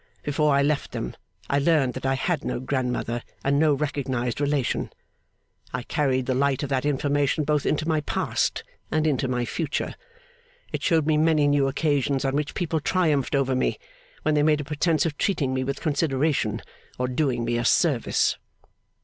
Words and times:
Before 0.23 0.55
I 0.55 0.63
left 0.63 0.93
them, 0.93 1.15
I 1.47 1.59
learned 1.59 1.93
that 1.93 2.07
I 2.07 2.15
had 2.15 2.43
no 2.43 2.59
grandmother 2.59 3.21
and 3.43 3.59
no 3.59 3.75
recognised 3.75 4.41
relation. 4.41 4.91
I 5.75 5.83
carried 5.83 6.25
the 6.25 6.33
light 6.33 6.63
of 6.63 6.69
that 6.69 6.87
information 6.87 7.43
both 7.43 7.67
into 7.67 7.87
my 7.87 8.01
past 8.01 8.63
and 8.89 9.05
into 9.05 9.27
my 9.27 9.45
future. 9.45 9.93
It 10.73 10.81
showed 10.81 11.05
me 11.05 11.17
many 11.17 11.47
new 11.47 11.67
occasions 11.67 12.25
on 12.25 12.35
which 12.35 12.55
people 12.55 12.79
triumphed 12.79 13.35
over 13.35 13.53
me, 13.55 13.77
when 14.23 14.33
they 14.33 14.41
made 14.41 14.59
a 14.61 14.65
pretence 14.65 15.05
of 15.05 15.19
treating 15.19 15.53
me 15.53 15.63
with 15.63 15.81
consideration, 15.81 16.63
or 16.97 17.07
doing 17.07 17.45
me 17.45 17.59
a 17.59 17.63
service. 17.63 18.39